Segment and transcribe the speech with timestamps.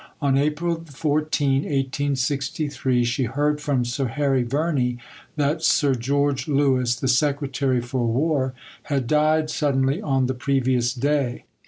[0.19, 4.97] On April 14, 1863, she heard from Sir Harry Verney
[5.35, 11.45] that Sir George Lewis, the Secretary for War, had died suddenly on the previous day.